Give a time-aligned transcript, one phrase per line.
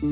[0.00, 0.06] 到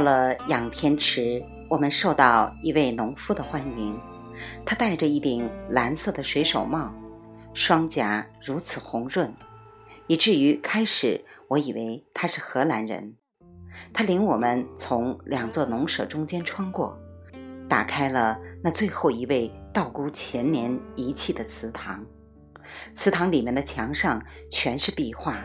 [0.00, 3.96] 了仰天池，我们受到一位农夫的欢迎。
[4.66, 6.92] 他戴着一顶蓝色的水手帽，
[7.54, 9.32] 双颊如此红润，
[10.08, 13.14] 以至于开始我以为他是荷兰人。
[13.92, 16.98] 他领我们从两座农舍中间穿过，
[17.68, 22.04] 打开了那最后一位道姑前年遗弃的祠堂。
[22.94, 25.38] 祠堂里面的墙上全是壁画，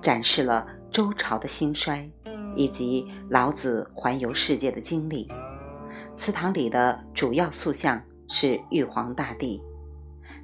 [0.00, 2.10] 展示了周朝的兴衰
[2.54, 5.28] 以及老子环游世界的经历。
[6.14, 8.02] 祠堂里的主要塑像。
[8.34, 9.62] 是玉皇大帝，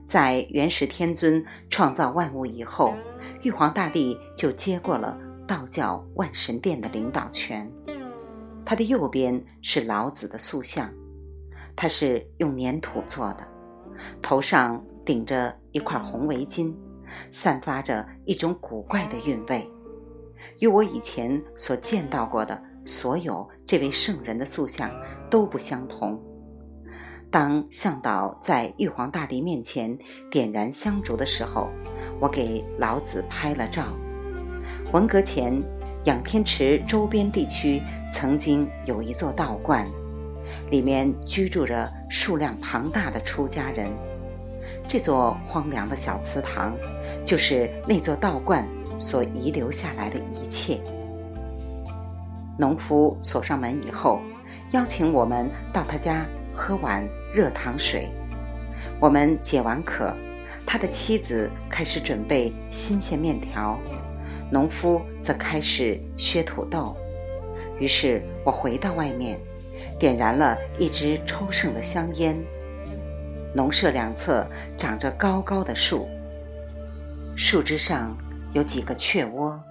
[0.05, 2.95] 在元始天尊创造万物以后，
[3.41, 7.69] 玉皇大帝就接过了道教万神殿的领导权。
[8.65, 10.93] 他的右边是老子的塑像，
[11.75, 13.49] 他是用粘土做的，
[14.21, 16.77] 头上顶着一块红围巾，
[17.31, 19.67] 散发着一种古怪的韵味，
[20.61, 24.91] 与我以前所见到过的所有这位圣人的塑像
[25.31, 26.23] 都不相同。
[27.31, 29.99] 当向导在玉皇大帝面前
[30.31, 31.69] 点燃香烛的时候，
[32.21, 33.87] 我给老子拍了照。
[34.93, 35.63] 文革前，
[36.05, 39.87] 仰天池周边地区曾经有一座道观，
[40.71, 43.87] 里面居住着数量庞大的出家人。
[44.89, 46.75] 这座荒凉的小祠堂，
[47.23, 50.81] 就是那座道观所遗留下来的一切。
[52.57, 54.21] 农夫锁上门以后，
[54.73, 56.25] 邀请我们到他家。
[56.61, 58.09] 喝碗热糖水，
[58.99, 60.13] 我们解完渴，
[60.67, 63.79] 他的妻子开始准备新鲜面条，
[64.51, 66.97] 农夫则开始削土豆。
[67.79, 69.39] 于是我回到外面，
[69.99, 72.37] 点燃了一支抽剩的香烟。
[73.55, 76.09] 农舍两侧长着高高的树，
[77.37, 78.17] 树枝上
[78.53, 79.63] 有几个雀窝，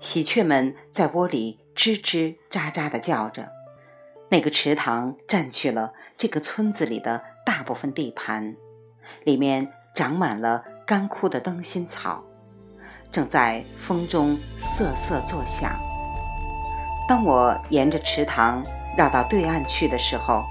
[0.00, 3.50] 喜鹊们在窝里吱吱喳喳地叫着。
[4.30, 8.56] 那个池塘占据了这个村子里的大部分地盘，
[9.24, 12.24] 里面长满了干枯的灯芯草，
[13.10, 15.72] 正在风中瑟瑟作响。
[17.08, 18.64] 当我沿着池塘
[18.96, 20.44] 绕到对岸去的时候，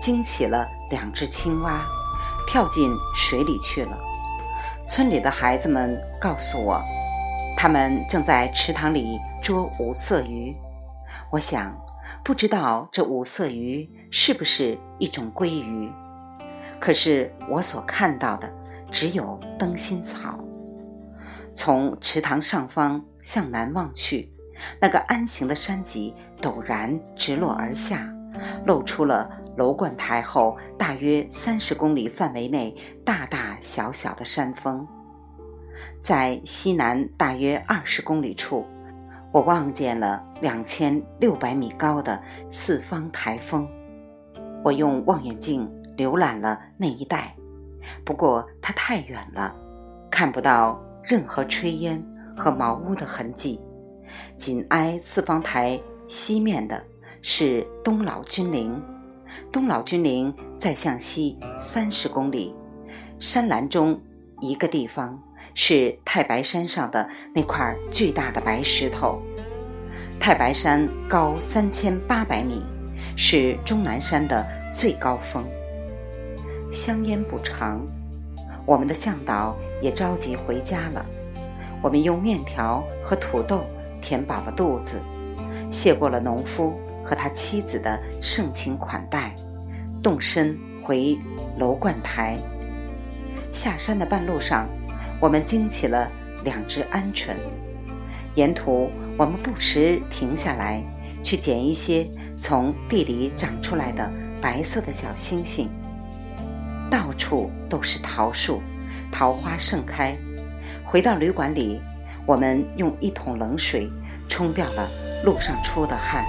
[0.00, 1.84] 惊起了两只青蛙，
[2.46, 3.98] 跳进水里去了。
[4.88, 6.82] 村里的孩子们告诉我，
[7.56, 10.54] 他们正在池塘里捉五色鱼。
[11.30, 11.74] 我想。
[12.24, 15.90] 不知道这五色鱼是不是一种鲑鱼？
[16.78, 18.48] 可是我所看到的
[18.92, 20.38] 只有灯芯草。
[21.54, 24.28] 从池塘上方向南望去，
[24.80, 28.12] 那个安形的山脊陡然直落而下，
[28.66, 34.86] 露出了楼观台后大约三十公里范围内大大小小的山峰。
[36.00, 38.66] 在西南大约二十公里处。
[39.32, 43.66] 我望见了两千六百米高的四方台峰，
[44.62, 47.34] 我用望远镜浏览了那一带，
[48.04, 49.54] 不过它太远了，
[50.10, 52.02] 看不到任何炊烟
[52.36, 53.60] 和茅屋的痕迹。
[54.36, 56.82] 紧挨四方台西面的
[57.22, 58.80] 是东老君陵，
[59.50, 62.54] 东老君陵再向西三十公里，
[63.18, 64.00] 山岚中
[64.40, 65.22] 一个地方。
[65.54, 69.20] 是太白山上的那块巨大的白石头。
[70.18, 72.62] 太白山高三千八百米，
[73.18, 75.44] 是终南山的最高峰。
[76.70, 77.84] 香烟不长，
[78.64, 81.04] 我们的向导也着急回家了。
[81.82, 83.64] 我们用面条和土豆
[84.00, 85.00] 填饱了肚子，
[85.70, 86.74] 谢过了农夫
[87.04, 89.34] 和他妻子的盛情款待，
[90.02, 91.18] 动身回
[91.58, 92.38] 楼观台。
[93.50, 94.68] 下山的半路上。
[95.20, 96.10] 我们惊起了
[96.42, 97.28] 两只鹌鹑，
[98.34, 100.82] 沿途我们不时停下来，
[101.22, 102.04] 去捡一些
[102.36, 104.10] 从地里长出来的
[104.40, 105.70] 白色的小星星。
[106.92, 108.60] 到处都是桃树，
[109.10, 110.14] 桃花盛开。
[110.84, 111.80] 回到旅馆里，
[112.26, 113.90] 我们用一桶冷水
[114.28, 114.86] 冲掉了
[115.24, 116.22] 路上出的汗。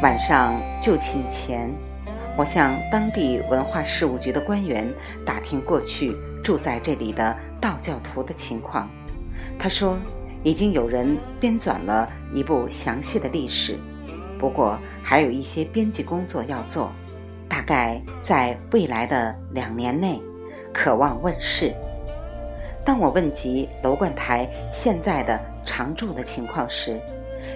[0.00, 1.74] 晚上就寝前，
[2.38, 4.88] 我向当地文化事务局的官员
[5.26, 6.16] 打听过去。
[6.40, 8.88] 住在这里的道教徒的情况，
[9.58, 9.96] 他说
[10.42, 13.78] 已经有人编纂了一部详细的历史，
[14.38, 16.92] 不过还有一些编辑工作要做，
[17.52, 20.18] 大概在未来的两年内，
[20.72, 21.70] 渴望问世。
[22.82, 26.98] 当我问及楼观台现在的常住的情况时，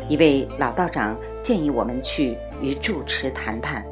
[0.06, 3.82] 一位老道长建议我们去与住持谈谈。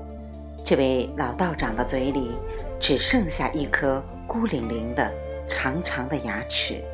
[0.62, 2.32] 这位老道长的嘴里
[2.78, 5.10] 只剩下一颗孤零零的
[5.48, 6.84] 长长的牙齿，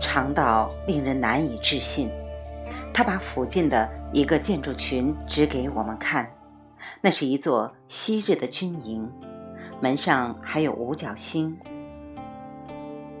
[0.00, 2.08] 长到令人难以置信。
[2.94, 6.26] 他把附近的一个建筑群指给我们看，
[7.06, 9.08] 那是一座昔日的军营，
[9.80, 11.56] 门上还有五角星。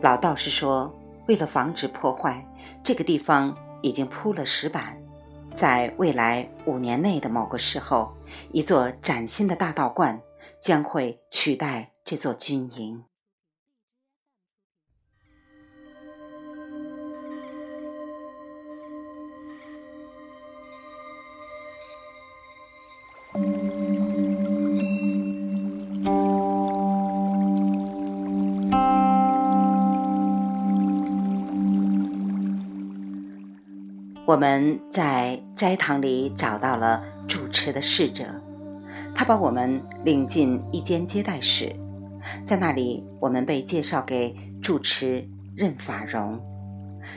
[0.02, 0.92] 老道士说，
[1.28, 2.44] 为了防止破坏，
[2.82, 5.00] 这个地方已经铺了石板。
[5.54, 8.12] 在未来五年内的某个时候，
[8.50, 10.20] 一座崭新的大道观
[10.60, 13.04] 将会取代这座军营。
[34.26, 38.24] 我们在斋堂里找到了主持的侍者，
[39.14, 41.72] 他把我们领进一间接待室，
[42.44, 45.24] 在那里，我们被介绍给主持
[45.54, 46.40] 任法荣。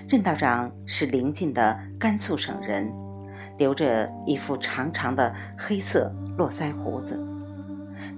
[0.07, 2.93] 任道长是邻近的甘肃省人，
[3.57, 7.19] 留着一副长长的黑色络腮胡子，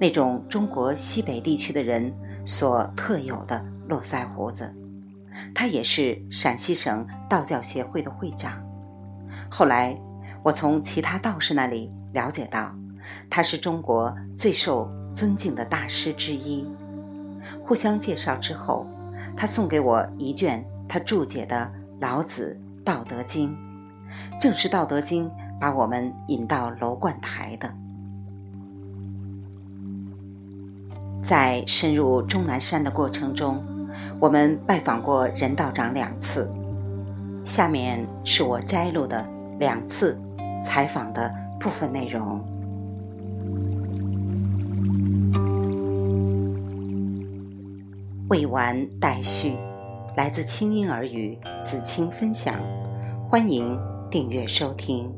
[0.02, 2.14] 那种中国西北地区的人
[2.46, 4.76] 所特有的络腮胡子。
[5.56, 8.62] 他也是陕西省道教协会的会长。
[9.54, 10.00] 后来，
[10.44, 12.74] 我从其他道士那里了解到，
[13.30, 16.66] 他是中国最受尊敬的大师之一。
[17.62, 18.88] 互相介绍之后，
[19.36, 21.70] 他送给我一卷他注解的
[22.00, 23.50] 《老子·道德经》，
[24.40, 27.70] 正是《道德经》把我们引到楼观台的。
[31.22, 33.62] 在深入终南山的过程中，
[34.18, 36.50] 我们拜访过任道长两次。
[37.44, 39.28] 下面是我摘录的。
[39.62, 40.20] 两次
[40.64, 42.44] 采访的部分内容，
[48.28, 49.54] 未完待续，
[50.18, 52.56] 来自清音耳语子清分享，
[53.30, 53.80] 欢迎
[54.10, 55.14] 订阅收听。